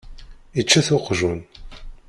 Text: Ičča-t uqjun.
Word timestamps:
Ičča-t 0.59 0.89
uqjun. 0.95 1.39